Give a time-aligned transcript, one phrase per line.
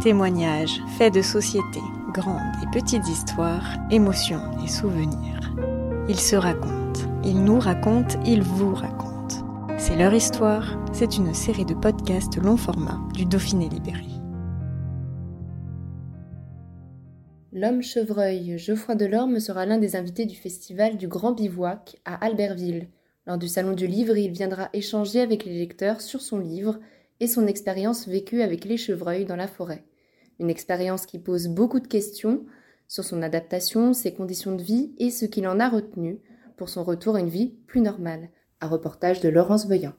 [0.00, 1.80] Témoignages, faits de société,
[2.14, 5.54] grandes et petites histoires, émotions et souvenirs.
[6.08, 9.68] Ils se racontent, ils nous racontent, ils vous racontent.
[9.76, 14.06] C'est leur histoire, c'est une série de podcasts long format du Dauphiné Libéré.
[17.52, 22.88] L'homme chevreuil Geoffroy Delorme sera l'un des invités du festival du Grand Bivouac à Albertville.
[23.26, 26.78] Lors du Salon du Livre, il viendra échanger avec les lecteurs sur son livre
[27.20, 29.84] et son expérience vécue avec les chevreuils dans la forêt.
[30.40, 32.46] Une expérience qui pose beaucoup de questions
[32.88, 36.18] sur son adaptation, ses conditions de vie et ce qu'il en a retenu
[36.56, 38.30] pour son retour à une vie plus normale.
[38.62, 39.92] Un reportage de Laurence Veillant.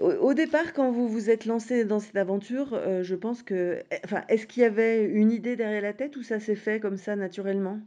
[0.00, 4.24] Au, départ, quand vous vous êtes lancé dans cette aventure, euh, je pense que, enfin,
[4.28, 7.14] est-ce qu'il y avait une idée derrière la tête ou ça s'est fait comme ça
[7.14, 7.78] naturellement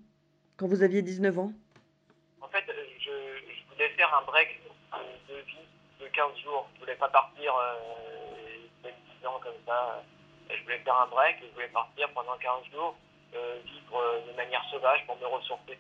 [0.56, 1.52] quand vous aviez 19 ans?
[2.40, 4.48] En fait, euh, je, je voulais faire un break
[5.28, 5.68] de vie
[6.00, 6.68] de 15 jours.
[6.76, 10.02] Je voulais pas partir euh, même 10 ans comme ça.
[10.50, 12.96] Je voulais faire un break je voulais partir pendant 15 jours,
[13.36, 15.78] euh, vivre euh, de manière sauvage pour me ressourcer.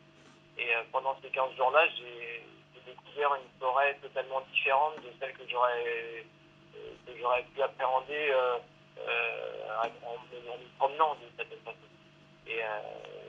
[0.57, 2.43] Et euh, pendant ces 15 jours-là, j'ai
[2.85, 6.25] découvert une forêt totalement différente de celle que j'aurais
[7.05, 8.33] que j'aurais pu appréhender
[8.95, 11.77] en, me- en me promenant d'une certaine façon.
[12.47, 12.59] Et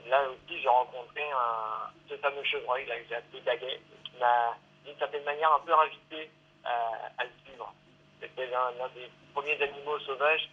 [0.09, 4.55] là aussi, j'ai rencontré un, ce fameux chevreuil que j'ai appelé Daguet, qui m'a
[4.85, 6.31] d'une certaine manière un peu invité
[6.63, 7.73] à, à le suivre.
[8.19, 10.49] C'était l'un des premiers animaux sauvages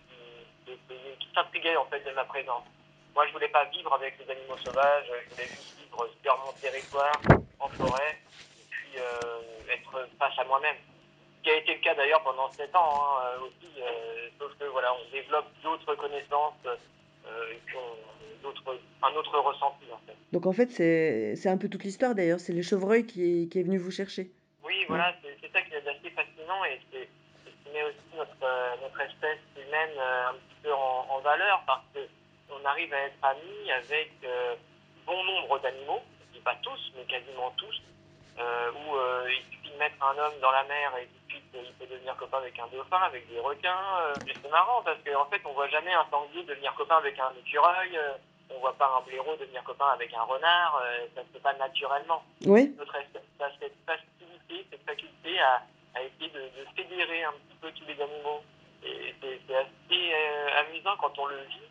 [0.88, 2.64] qui, s'intriguait en fait de ma présence.
[3.14, 6.52] Moi, je voulais pas vivre avec les animaux sauvages, je voulais juste vivre sur mon
[6.60, 7.20] territoire,
[7.58, 8.18] en forêt,
[8.58, 10.76] et puis euh, être face à moi-même.
[11.38, 14.52] Ce qui a été le cas d'ailleurs pendant 7 ans hein, euh, aussi, euh, sauf
[14.58, 19.98] que voilà, on développe d'autres connaissances euh, et puis on- d'autres- un autre ressenti en
[20.06, 20.16] fait.
[20.32, 22.38] Donc en fait, c'est c'est un peu toute l'histoire d'ailleurs.
[22.40, 24.30] C'est le chevreuil qui est, qui est venu vous chercher.
[24.64, 27.08] Oui, voilà, c'est c'est ça qui est assez fascinant et c'est
[27.72, 31.82] met aussi notre, euh, notre espèce humaine euh, un petit peu en, en valeur parce
[31.94, 32.00] que
[32.50, 34.54] on arrive à être amis avec euh,
[35.06, 37.82] bon nombre d'animaux, je dis pas tous, mais quasiment tous,
[38.38, 38.96] où
[39.28, 42.58] il suffit de mettre un homme dans la mer et il peut devenir copain avec
[42.58, 44.14] un dauphin, avec des requins.
[44.26, 47.32] et c'est marrant parce qu'en fait on voit jamais un sanglier devenir copain avec un
[47.38, 47.98] écureuil,
[48.50, 50.82] on voit pas un blaireau devenir copain avec un renard,
[51.14, 52.74] ça se fait pas naturellement Oui.
[52.78, 55.62] notre espèce a cette facilité, cette faculté à,
[55.98, 56.40] à essayer de,
[56.76, 58.42] fédérer un petit peu tous les animaux.
[58.84, 61.68] Et c'est assez euh, amusant quand on le vit,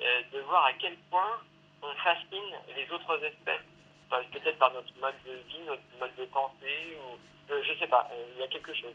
[0.00, 1.40] euh, de voir à quel point
[1.82, 3.62] on fascine les autres espèces.
[4.10, 7.86] Enfin, Peut-être par notre mode de vie, notre mode de pensée, ou euh, je sais
[7.86, 8.94] pas, euh, il y a quelque chose.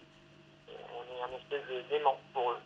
[0.68, 2.59] On est un espèce de dément pour eux.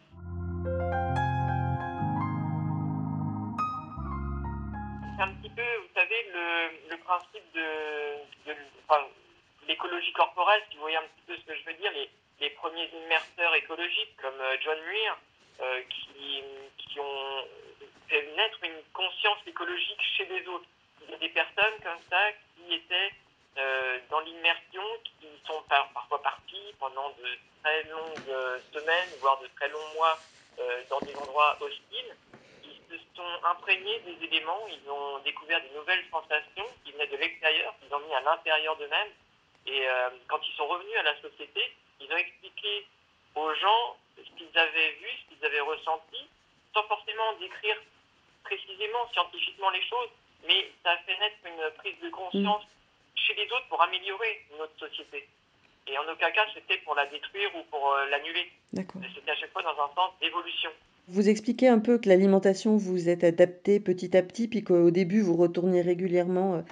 [5.15, 8.57] C'est un petit peu, vous savez, le, le principe de, de
[8.89, 9.03] enfin,
[9.67, 12.09] l'écologie corporelle, si vous voyez un petit peu ce que je veux dire, les,
[12.51, 15.17] premiers immerseurs écologiques comme euh, John Muir,
[15.61, 17.47] euh, qui, ont
[18.07, 20.65] fait naître une conscience écologique chez les autres.
[21.03, 23.11] Il y a des personnes comme ça qui étaient
[23.57, 24.83] euh, dans l'immersion,
[25.19, 30.19] qui sont par- parfois parties pendant de très longues semaines, voire de très longs mois
[30.89, 32.15] dans des endroits hostiles.
[32.63, 37.17] Ils se sont imprégnés des éléments, ils ont découvert des nouvelles sensations qui venaient de
[37.17, 39.11] l'extérieur, qu'ils ont mis à l'intérieur d'eux-mêmes.
[39.67, 41.61] Et euh, quand ils sont revenus à la société,
[42.01, 42.85] ils ont expliqué
[43.35, 46.27] aux gens ce qu'ils avaient vu, ce qu'ils avaient ressenti,
[46.73, 47.77] sans forcément décrire
[48.43, 50.09] précisément, scientifiquement les choses,
[50.47, 52.63] mais ça a fait naître une prise de conscience
[53.15, 55.27] chez les autres pour améliorer notre société.
[55.87, 58.51] Et en aucun cas, c'était pour la détruire ou pour euh, l'annuler.
[58.75, 60.69] C'était à chaque fois dans un sens d'évolution.
[61.09, 65.21] Vous expliquez un peu que l'alimentation vous êtes adapté petit à petit, puis qu'au début
[65.21, 66.63] vous retourniez régulièrement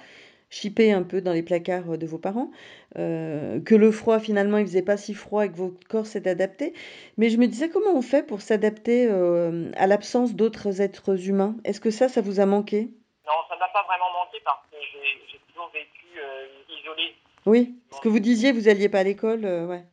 [0.52, 2.50] chipper un peu dans les placards euh, de vos parents,
[2.98, 6.28] euh, que le froid finalement il faisait pas si froid et que votre corps s'est
[6.28, 6.74] adapté.
[7.16, 11.56] Mais je me disais comment on fait pour s'adapter euh, à l'absence d'autres êtres humains?
[11.64, 12.90] Est-ce que ça, ça vous a manqué?
[13.26, 17.16] Non, ça ne m'a pas vraiment manqué parce que j'ai toujours vécu euh, isolé.
[17.46, 19.84] Oui, ce que vous disiez, vous alliez pas à l'école, ouais.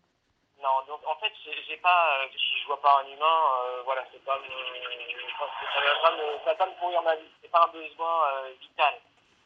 [0.61, 1.31] Non, donc en fait,
[1.67, 3.37] j'ai pas, si je vois pas un humain,
[3.85, 7.31] voilà, c'est pas, ça va pas me, ça va pas me pourrir ma vie.
[7.41, 8.27] C'est pas un besoin
[8.61, 8.93] vital.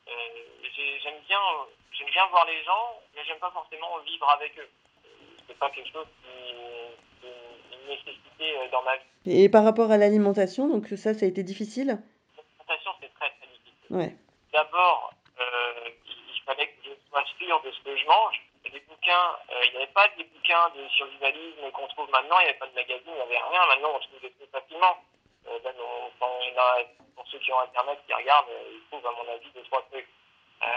[0.08, 0.12] Euh,
[0.76, 1.40] j'ai- j'aime bien,
[1.92, 4.70] j'aime bien voir les gens, mais j'aime pas forcément vivre avec eux.
[5.48, 6.54] C'est pas quelque chose qui,
[7.94, 9.04] adapter dans ma vie.
[9.44, 12.00] Et par rapport à l'alimentation, donc ça, ça a été difficile?
[12.38, 13.96] L'alimentation, c'est très très difficile.
[13.96, 14.16] Ouais.
[14.52, 18.42] D'abord, il fallait que je sois sûr de ce que je mange.
[18.72, 22.50] Les bouquins, il n'y avait pas des bouquins de survivalisme qu'on trouve maintenant, il n'y
[22.50, 23.66] avait pas de magazine, il n'y avait rien.
[23.68, 24.98] Maintenant, on trouve des trucs facilement.
[25.46, 25.76] Même
[27.16, 30.08] pour ceux qui ont Internet, qui regardent, ils trouvent, à mon avis, deux, trois trucs.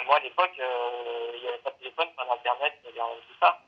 [0.06, 3.16] moi, à l'époque, il n'y avait pas de téléphone, pas d'Internet, il n'y avait rien
[3.16, 3.60] de tout ça.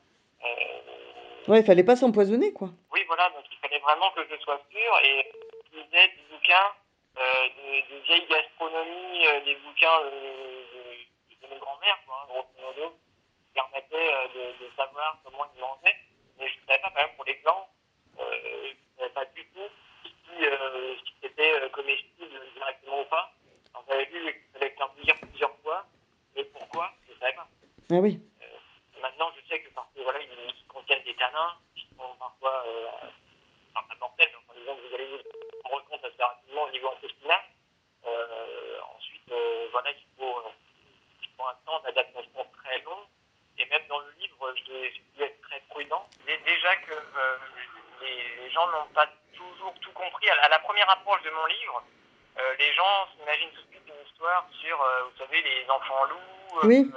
[1.48, 2.68] Ouais, il fallait pas s'empoisonner, quoi.
[2.92, 5.32] Oui, voilà, donc il fallait vraiment que je sois sûr et
[5.72, 6.72] lisais des bouquins
[7.18, 12.48] euh, de, de, vieille gastronomie, euh, des bouquins de, de, de mes grands-mères, quoi, grosso
[12.60, 12.94] modo,
[13.46, 15.96] qui permettaient euh, de, de, savoir comment ils mangeaient.
[16.38, 17.68] Mais je ne savais pas, quand même, pour les glands,
[18.20, 19.70] euh, je ne savais pas du tout
[20.04, 23.32] si, euh, si c'était comestible directement ou pas.
[23.72, 25.86] Alors, j'avais vu qu'il fallait faire plusieurs fois,
[26.36, 27.48] mais pourquoi, je ne savais pas.
[27.90, 28.20] Ah oui.
[29.00, 32.86] maintenant, je sais que parce que, voilà, ils contiennent des tanins qui sont parfois euh,
[33.74, 37.40] enfin, mortels, en disant que vous allez vous rendre compte assez rapidement au niveau intestinal.
[38.06, 40.42] Euh, ensuite, euh, voilà, il faut,
[41.22, 43.08] il faut un temps d'adaptation très long.
[43.56, 46.06] Et même dans le livre, j'ai dû être très prudent.
[46.28, 46.94] Et déjà que
[48.02, 50.28] les, les, gens n'ont pas toujours tout compris.
[50.28, 51.82] À la première approche de mon livre,
[52.58, 56.68] les gens s'imaginent tout de suite une histoire sur, vous savez, les enfants loups.
[56.68, 56.92] Oui.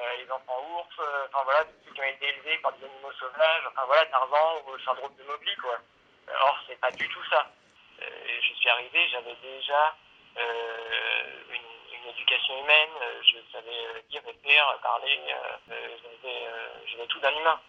[0.00, 3.12] Euh, les enfants ours, euh, enfin voilà, ceux qui ont été élevés par des animaux
[3.18, 5.76] sauvages, enfin voilà, Tarzan ou le syndrome de Mowgli, quoi.
[6.40, 7.46] Or, c'est pas du tout ça.
[8.00, 8.06] Euh,
[8.40, 9.94] je suis arrivé, j'avais déjà
[10.36, 12.90] une, éducation humaine,
[13.22, 15.20] je savais dire et faire, parler,
[16.86, 17.60] j'avais tout d'un humain.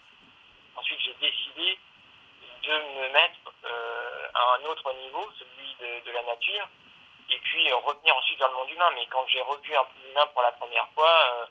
[0.75, 1.77] Ensuite, j'ai décidé
[2.63, 3.53] de me mettre
[4.33, 6.67] à un autre niveau, celui de, la nature,
[7.29, 8.89] et puis revenir ensuite vers le monde humain.
[8.95, 11.45] Mais quand j'ai revu un peu l'humain pour la première fois, euh,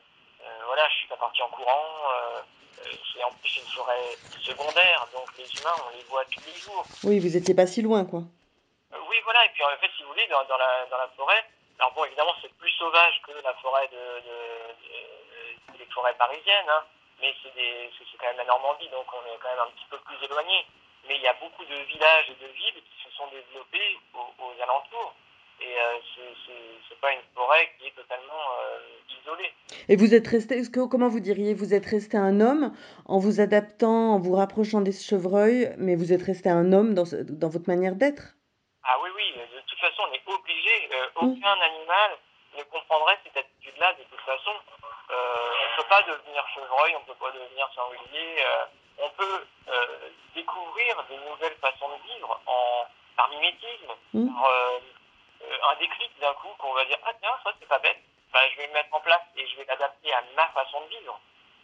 [0.70, 1.86] voilà, je suis pas parti en courant.
[2.14, 2.42] Euh,
[3.12, 6.84] c'est en plus une forêt secondaire, donc les humains, on les voit tous les jours.
[7.02, 8.20] Oui, vous étiez pas si loin, quoi.
[8.94, 11.08] Euh, oui, voilà, et puis en fait, si vous voulez, dans, dans, la, dans la
[11.18, 11.44] forêt,
[11.78, 14.36] alors bon, évidemment, c'est plus sauvage que la forêt de, de,
[14.80, 16.84] de, de les forêts parisiennes, hein,
[17.20, 20.16] mais c'est quand même la Normandie, donc on est quand même un petit peu plus
[20.24, 20.64] éloigné.
[21.08, 24.32] Mais il y a beaucoup de villages et de villes qui se sont développés aux,
[24.44, 25.14] aux alentours.
[25.60, 25.98] Et euh,
[26.88, 29.52] c'est pas une forêt qui est totalement euh, isolée.
[29.88, 32.72] Et vous êtes resté, que, comment vous diriez, vous êtes resté un homme
[33.04, 37.04] en vous adaptant, en vous rapprochant des chevreuils, mais vous êtes resté un homme dans,
[37.28, 38.36] dans votre manière d'être?
[38.84, 40.88] Ah oui, oui, de toute façon, on est obligé.
[40.92, 41.68] Euh, aucun mmh.
[41.76, 42.10] animal
[42.56, 44.52] ne comprendrait cette attitude-là de toute façon.
[45.10, 48.42] on ne peut pas devenir chevreuil, on ne peut pas devenir sanglier.
[48.98, 49.44] on peut
[50.34, 52.86] découvrir des nouvelles façons de vivre en,
[53.16, 54.50] par mimétisme, par
[55.40, 58.00] un déclic d'un coup qu'on va dire ah tiens ça c'est pas bête.
[58.32, 60.86] Bah, je vais le mettre en place et je vais l'adapter à ma façon de
[60.98, 61.20] vivre.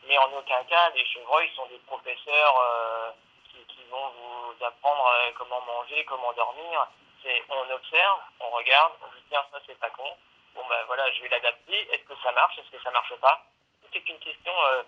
[0.06, 3.10] Mais en aucun cas les chevreuils sont des professeurs euh,
[3.50, 6.88] qui, vont vous apprendre euh, comment manger comment dormir.
[7.22, 10.10] C'est on observe on regarde on dit tiens ça c'est pas con.
[10.54, 11.88] Bon ben voilà je vais l'adapter.
[11.92, 12.58] Est-ce que ça marche?
[12.58, 13.44] Est-ce que ça marche pas?
[13.92, 14.82] C'est une question euh,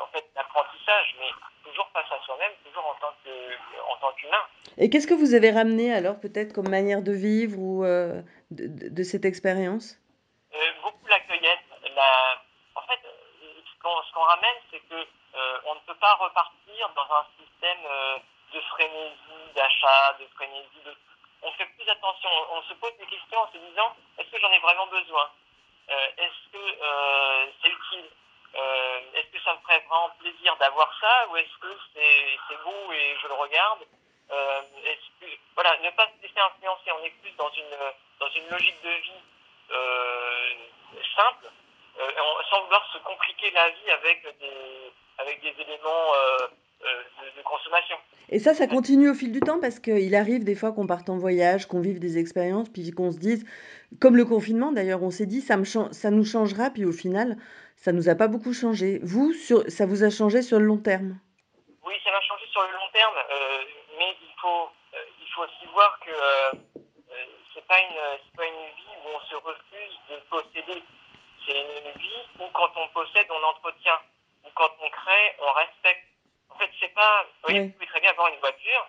[0.00, 1.30] en fait, d'apprentissage, mais
[1.64, 1.83] toujours
[2.14, 3.30] à soi-même, toujours en tant, que,
[3.90, 4.44] en tant qu'humain.
[4.78, 8.66] Et qu'est-ce que vous avez ramené alors, peut-être comme manière de vivre ou euh, de,
[8.66, 9.98] de, de, cette expérience?
[10.54, 11.66] Euh, Beaucoup la cueillette.
[11.94, 12.40] La...
[12.74, 16.90] En fait, ce qu'on, ce qu'on ramène, c'est que euh, on ne peut pas repartir
[16.94, 18.16] dans un système euh,
[18.54, 20.94] de frénésie d'achat, de frénésie de...
[21.42, 24.40] On fait plus attention, on, on se pose des questions en se disant, est-ce que
[24.40, 25.28] j'en ai vraiment besoin?
[25.90, 26.64] Euh, Est-ce que
[27.60, 28.08] c'est utile?
[28.56, 31.76] Euh, est-ce que ça me ferait vraiment plaisir d'avoir ça ou est-ce que
[32.48, 33.80] c'est beau et je le regarde
[34.32, 34.60] euh,
[35.54, 36.90] voilà, ne pas se laisser influencer.
[36.90, 37.76] On est plus dans une,
[38.20, 39.22] dans une logique de vie
[39.70, 41.52] euh, simple,
[42.00, 42.10] euh,
[42.50, 46.12] sans vouloir se compliquer la vie avec des, avec des éléments
[46.80, 47.96] de, consommation.
[48.30, 51.08] Et ça, ça continue au fil du temps parce qu'il arrive des fois qu'on parte
[51.08, 53.44] en voyage, qu'on vive des expériences, puis qu'on se dise,
[54.00, 57.36] comme le confinement d'ailleurs, on s'est dit, ça, me ça nous changera, puis au final,
[57.76, 58.98] ça nous a pas beaucoup changé.
[59.02, 61.18] Vous, sur, ça vous a changé sur le long terme?
[61.84, 63.64] Oui, ça m'a changé sur le long terme, euh,
[63.98, 66.52] mais il faut, euh, il faut aussi voir que euh,
[67.52, 70.82] c'est pas une, c'est pas une vie où on se refuse de posséder.
[71.46, 74.00] C'est une vie où quand on possède, on entretient,
[74.44, 76.06] où quand on crée, on respecte.
[76.50, 77.24] En fait, c'est pas.
[77.24, 77.66] Vous voyez, oui.
[77.66, 78.86] vous pouvez très bien avoir une voiture.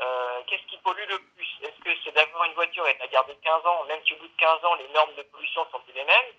[0.00, 1.48] Euh, Qu'est-ce qui pollue le plus?
[1.62, 4.16] Est-ce que c'est d'avoir une voiture et de la garder 15 ans, même si au
[4.18, 6.32] bout de 15 ans, les normes de pollution sont plus les mêmes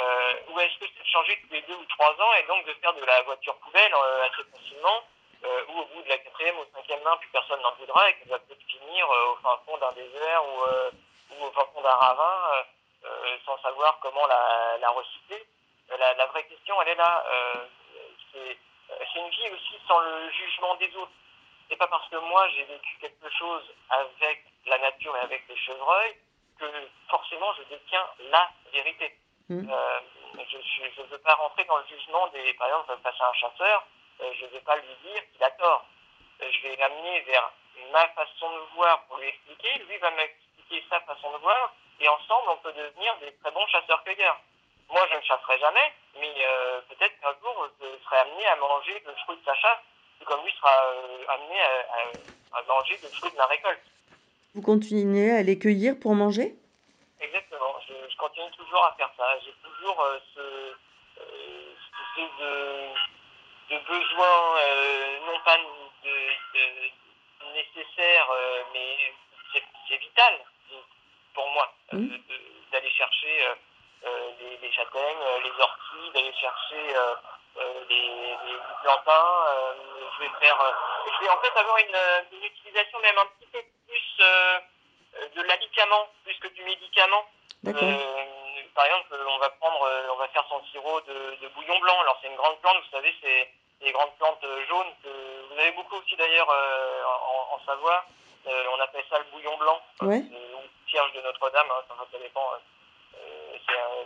[0.00, 2.64] euh, ou est-ce que c'est de changer tous les deux ou trois ans et donc
[2.66, 5.02] de faire de la voiture poubelle euh, assez facilement
[5.44, 8.14] euh, ou au bout de la quatrième ou cinquième main plus personne n'en voudra et
[8.14, 10.90] qu'elle va peut-être finir euh, au fin fond d'un désert ou, euh,
[11.30, 12.64] ou au fin fond d'un ravin
[13.46, 15.46] sans savoir comment la, la recycler
[15.96, 17.24] la, la, vraie question elle est là
[18.34, 21.12] c'est une vie aussi sans le jugement des autres
[21.70, 25.56] c'est pas parce que moi j'ai vécu quelque chose avec la nature et avec les
[25.56, 26.16] chevreuils
[26.58, 26.66] que
[27.08, 29.16] forcément je détiens la vérité.
[29.48, 29.70] Mm.
[29.70, 30.00] Euh,
[30.50, 32.52] je ne veux pas rentrer dans le jugement des.
[32.54, 35.50] Par exemple, face à un chasseur, euh, je ne vais pas lui dire qu'il a
[35.52, 35.86] tort.
[36.42, 37.52] Euh, je vais l'amener vers
[37.92, 39.78] ma façon de voir pour lui expliquer.
[39.88, 41.74] Lui va m'expliquer sa façon de voir.
[42.00, 44.40] Et ensemble, on peut devenir des très bons chasseurs-cueilleurs.
[44.90, 49.02] Moi, je ne chasserai jamais, mais euh, peut-être qu'un jour, je serai amené à manger
[49.04, 49.78] le fruit de sa chasse,
[50.18, 53.82] tout comme lui sera euh, amené à, à, à manger le fruit de la récolte.
[54.54, 56.54] Vous continuez à les cueillir pour manger?
[57.20, 59.38] Exactement, je, je, continue toujours à faire ça.
[59.44, 61.74] J'ai toujours euh, ce, euh,
[62.16, 62.88] cette espèce de,
[63.70, 66.10] de besoin, euh, non pas de,
[66.54, 68.96] de nécessaire, euh, mais
[69.88, 70.34] c'est vital
[71.34, 72.06] pour moi Mmh.
[72.70, 73.46] d'aller chercher
[74.04, 76.94] euh, les, les, châtaignes, les orties, d'aller chercher
[77.88, 79.46] les, les, plantains.
[80.14, 83.60] je vais faire, je vais en fait avoir une, une utilisation même un petit peu
[83.86, 84.18] plus
[85.34, 87.24] de l'habillement plus que du médicament.
[87.66, 88.47] Euh,
[88.78, 91.98] par exemple, on va prendre, on va faire son sirop de, de bouillon blanc.
[92.00, 95.08] Alors c'est une grande plante, vous savez, c'est des grandes plantes jaunes que
[95.50, 98.04] vous avez beaucoup aussi d'ailleurs euh, en, en, Savoie.
[98.46, 100.22] Euh, on appelle ça le bouillon blanc, ouais.
[100.22, 102.52] ou Vierge de Notre-Dame, hein, ça, ça dépend.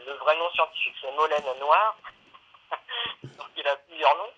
[0.06, 1.94] le vrai nom scientifique, c'est Molène noire.
[3.24, 4.32] Donc il a plusieurs noms.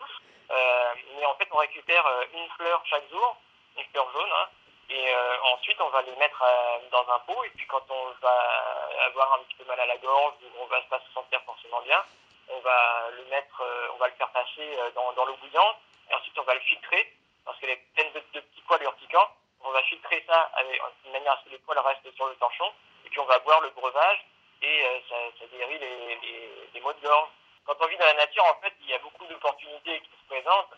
[1.17, 3.37] mais en fait, on récupère une fleur chaque jour,
[3.77, 4.33] une fleur jaune.
[4.33, 4.49] Hein,
[4.91, 7.43] et euh, ensuite, on va les mettre euh, dans un pot.
[7.45, 10.67] Et puis, quand on va avoir un petit peu mal à la gorge ou on
[10.67, 12.03] va pas se sentir forcément bien,
[12.49, 15.77] on va le mettre, euh, on va le faire passer dans, dans l'eau bouillante.
[16.11, 17.13] Et ensuite, on va le filtrer
[17.45, 19.29] parce qu'elle est pleine de, de, petits poils urticants.
[19.63, 22.35] On va filtrer ça avec, de manière à ce que les poils restent sur le
[22.37, 22.71] torchon.
[23.07, 24.25] Et puis, on va boire le breuvage
[24.61, 27.29] et ça, ça guérit les, les, les maux de gorge.
[27.65, 30.27] Quand on vit dans la nature, en fait, il y a beaucoup d'opportunités qui se
[30.29, 30.75] présentent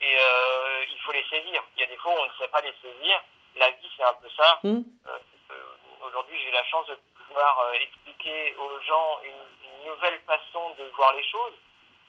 [0.00, 1.62] et euh, il faut les saisir.
[1.76, 3.20] Il y a des fois où on ne sait pas les saisir.
[3.56, 4.60] La vie, c'est un peu ça.
[4.62, 4.82] Mmh.
[5.08, 5.18] Euh,
[6.06, 10.84] Aujourd'hui, j'ai la chance de pouvoir euh, expliquer aux gens une, une, nouvelle façon de
[10.96, 11.54] voir les choses,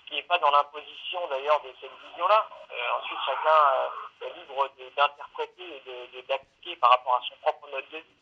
[0.06, 2.48] qui n'est pas dans l'imposition d'ailleurs de cette vision-là.
[2.72, 5.82] Euh, ensuite, chacun est libre d'interpréter
[6.14, 8.16] et d'appliquer par rapport à son propre mode de vie.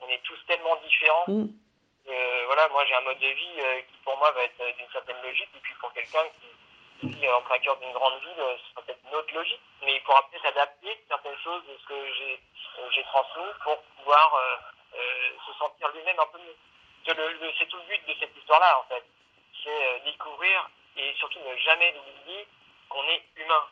[0.00, 1.24] On est tous tellement différents.
[1.28, 1.46] Mmh.
[2.46, 5.50] voilà, moi j'ai un mode de vie qui pour moi va être d'une certaine logique,
[5.54, 6.51] et puis pour quelqu'un qui
[7.04, 10.22] en plein cœur d'une grande ville, ce sera peut-être une autre logique, mais il pourra
[10.28, 12.40] peut-être adapter certaines choses de ce que j'ai
[12.78, 16.56] euh, transmis pour pouvoir euh, euh, se sentir lui-même un peu mieux.
[17.04, 19.04] C'est tout le but de cette histoire-là, en fait.
[19.64, 22.46] C'est découvrir et surtout ne jamais oublier
[22.88, 23.66] qu'on est humain.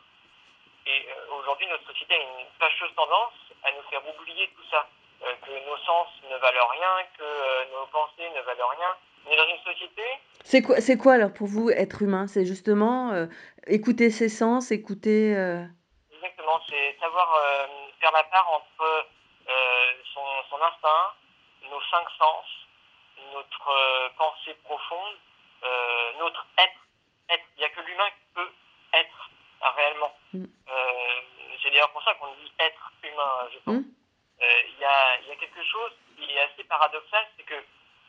[0.85, 3.33] Et aujourd'hui, notre société a une fâcheuse tendance
[3.63, 4.87] à nous faire oublier tout ça.
[5.21, 8.97] que nos sens ne valent rien, que nos pensées ne valent rien.
[9.29, 10.01] Est dans une société?
[10.43, 12.27] C'est quoi, c'est quoi alors pour vous être humain?
[12.27, 13.27] C'est justement euh,
[13.67, 15.35] écouter ses sens, écouter.
[15.35, 15.63] Euh...
[16.11, 17.67] Exactement, c'est savoir euh,
[17.99, 19.07] faire la part entre
[20.13, 21.13] son, son, instinct,
[21.69, 22.45] nos cinq sens,
[23.33, 25.15] notre pensée profonde,
[26.19, 26.81] notre être.
[27.29, 27.43] être.
[27.57, 28.51] Il n'y a que l'humain qui peut
[28.93, 29.29] être
[29.77, 30.13] réellement.
[30.33, 30.45] Mm.
[31.61, 33.75] c'est d'ailleurs pour ça qu'on dit être humain, je pense.
[33.75, 34.81] Il Mm.
[34.81, 37.63] y, a, y a quelque chose qui est assez paradoxal, c'est que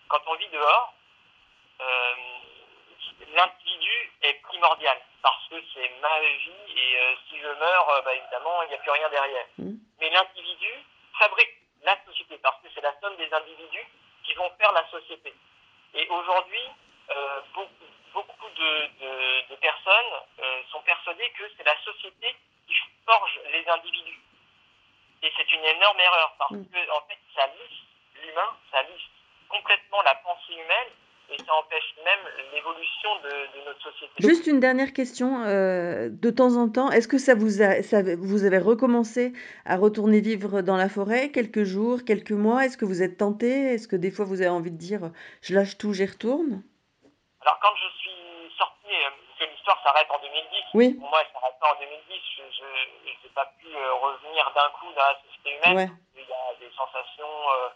[0.09, 0.95] quand on vit dehors,
[1.81, 2.15] euh,
[3.35, 8.15] l'individu est primordial parce que c'est ma vie et euh, si je meurs, euh, bah,
[8.15, 9.47] évidemment, il n'y a plus rien derrière.
[9.59, 9.73] Mmh.
[10.01, 10.73] Mais l'individu
[11.19, 13.87] fabrique la société parce que c'est la somme des individus
[14.25, 15.33] qui vont faire la société.
[15.95, 16.67] Et aujourd'hui,
[17.11, 20.13] euh, beaucoup, beaucoup de, de, de personnes
[20.71, 22.75] sont persuadées que c'est la société qui
[23.07, 24.21] forge les individus.
[25.23, 26.67] Et c'est une énorme erreur parce mmh.
[26.67, 27.79] que en fait, ça lisse
[28.23, 29.09] l'humain, ça lisse
[29.49, 30.89] complètement la pensée humaine
[31.33, 34.13] et ça empêche même l'évolution de, de, notre société.
[34.19, 35.43] Juste une dernière question.
[35.45, 39.33] Euh, de temps en temps, est-ce que ça vous, a, ça vous avez recommencé
[39.65, 42.65] à retourner vivre dans la forêt quelques jours, quelques mois?
[42.65, 43.75] Est-ce que vous êtes tenté?
[43.75, 45.11] Est-ce que des fois vous avez envie de dire
[45.41, 46.63] je lâche tout, j'y retourne?
[47.41, 48.89] Alors quand je suis sorti,
[49.39, 50.43] que l'histoire s'arrête en 2010,
[50.75, 50.95] oui.
[50.95, 52.65] pour moi elle s'arrête pas en 2010, je
[53.05, 55.77] n'ai pas pu euh, revenir d'un coup dans la société humaine.
[55.77, 55.91] Ouais.
[56.15, 57.69] Il y a des sensations euh,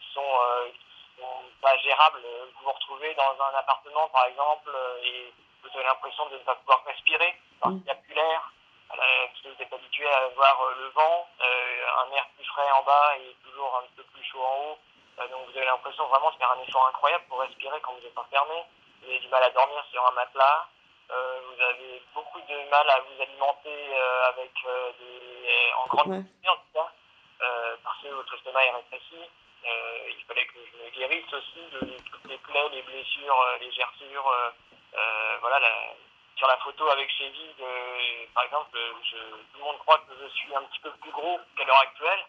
[0.00, 0.70] qui sont euh,
[1.60, 2.20] pas gérable.
[2.54, 4.70] Vous vous retrouvez dans un appartement, par exemple,
[5.02, 8.52] et vous avez l'impression de ne pas pouvoir respirer parce qu'il n'y a plus l'air,
[8.88, 13.16] parce que vous êtes habitué à avoir le vent, un air plus frais en bas
[13.16, 14.78] et toujours un peu plus chaud en haut.
[15.28, 18.18] donc vous avez l'impression vraiment de faire un effort incroyable pour respirer quand vous êtes
[18.18, 18.62] enfermé.
[19.02, 20.66] Vous avez du mal à dormir sur un matelas.
[21.08, 23.96] vous avez beaucoup de mal à vous alimenter
[24.28, 24.52] avec
[24.98, 26.16] des, en grande ouais.
[26.18, 26.92] quantité en tout cas,
[27.82, 29.30] parce que votre estomac est rétréci.
[29.64, 31.80] Euh, il fallait que je me guérisse aussi de
[32.10, 35.94] toutes les plaies, les blessures, euh, les gerçures, euh, voilà, la,
[36.36, 37.54] sur la photo avec Chevy,
[38.34, 38.78] par exemple,
[39.10, 41.80] je, tout le monde croit que je suis un petit peu plus gros qu'à l'heure
[41.80, 42.24] actuelle.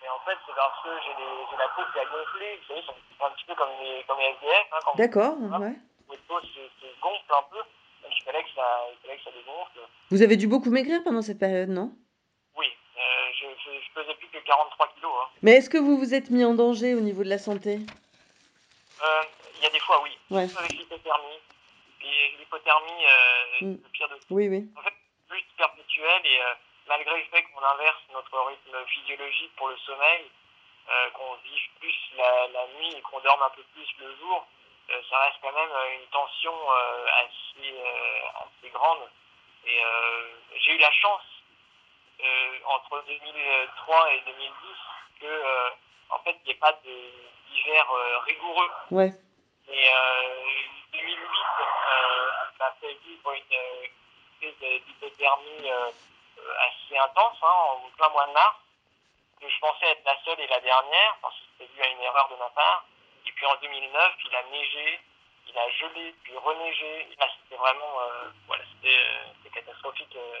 [0.00, 2.56] Mais en fait, c'est parce que j'ai la peau qui a gonflé.
[2.56, 4.66] Vous savez, c'est un petit peu comme les, comme les SDF.
[4.72, 5.74] Hein, D'accord, ouais.
[6.06, 7.58] Votre peau se, gonfle un peu.
[7.58, 9.80] Donc, il fallait, que ça, il fallait que ça dégonfle.
[10.10, 11.90] Vous avez dû beaucoup maigrir pendant cette période, non?
[12.56, 12.66] Oui,
[12.96, 13.00] euh,
[13.34, 14.87] je, je, je, pesais plus que 43 kilos.
[14.87, 14.87] Hein.
[15.42, 17.78] Mais est-ce que vous vous êtes mis en danger au niveau de la santé?
[19.02, 19.22] Euh,
[19.58, 20.10] Il y a des fois, oui.
[20.30, 20.46] Ouais.
[20.58, 21.38] Avec l'hypothermie.
[22.38, 23.78] L'hypothermie, euh, mm.
[23.82, 24.26] le pire de tout.
[24.30, 24.66] Oui, oui.
[24.76, 24.94] En fait,
[25.28, 26.54] plus perpétuel et euh,
[26.88, 30.24] malgré le fait qu'on inverse notre rythme physiologique pour le sommeil,
[30.90, 34.46] euh, qu'on vive plus la, la nuit et qu'on dorme un peu plus le jour,
[34.90, 37.76] euh, ça reste quand même une tension euh, assez,
[38.40, 39.06] assez grande.
[39.66, 39.80] Et
[40.64, 41.37] j'ai eu la chance
[42.66, 44.52] entre 2003 et 2010
[45.20, 45.42] que
[46.10, 47.86] en fait il n'y ait pas d'hiver
[48.26, 48.70] rigoureux.
[48.90, 49.12] Ouais.
[49.68, 49.90] Et
[50.92, 51.18] 2008
[52.58, 53.42] m'a fait vivre une
[54.40, 55.70] crise d'hypothermie
[56.38, 58.56] assez intense, hein, en plein mois de mars,
[59.40, 62.00] que je pensais être la seule et la dernière, parce que c'était dû à une
[62.00, 62.84] erreur de ma part.
[63.26, 65.00] Et puis en 2009, il a neigé,
[65.48, 67.08] il a gelé, puis reneigé.
[67.18, 70.16] Là, c'était vraiment, euh, voilà, c'était euh, catastrophique.
[70.16, 70.40] Euh.